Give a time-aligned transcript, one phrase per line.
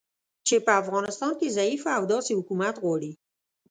[0.47, 3.11] چې په افغانستان کې ضعیفه او داسې حکومت غواړي